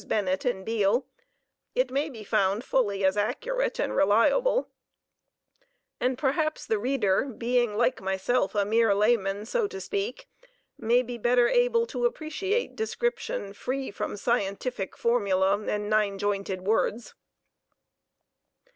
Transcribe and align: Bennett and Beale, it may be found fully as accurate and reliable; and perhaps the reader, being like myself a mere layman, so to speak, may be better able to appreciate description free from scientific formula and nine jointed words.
Bennett 0.07 0.45
and 0.45 0.65
Beale, 0.65 1.05
it 1.75 1.91
may 1.91 2.09
be 2.09 2.23
found 2.23 2.63
fully 2.63 3.05
as 3.05 3.15
accurate 3.17 3.77
and 3.79 3.95
reliable; 3.95 4.67
and 5.99 6.17
perhaps 6.17 6.65
the 6.65 6.79
reader, 6.79 7.25
being 7.25 7.77
like 7.77 8.01
myself 8.01 8.55
a 8.55 8.65
mere 8.65 8.95
layman, 8.95 9.45
so 9.45 9.67
to 9.67 9.79
speak, 9.79 10.27
may 10.75 11.03
be 11.03 11.19
better 11.19 11.47
able 11.47 11.85
to 11.85 12.07
appreciate 12.07 12.75
description 12.75 13.53
free 13.53 13.91
from 13.91 14.17
scientific 14.17 14.97
formula 14.97 15.59
and 15.67 15.87
nine 15.87 16.17
jointed 16.17 16.65
words. 16.65 17.13